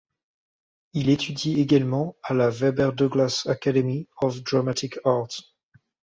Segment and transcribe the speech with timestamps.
[0.93, 5.29] Il étudie également à la Webber Douglas Academy of Dramatic Art.